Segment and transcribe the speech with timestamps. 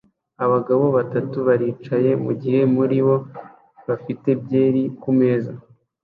[0.45, 3.15] Abagabo batatu baricaye mugihe muri bo
[3.87, 5.53] bafite byeri kumeza